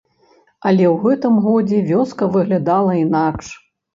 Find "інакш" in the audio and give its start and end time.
3.05-3.53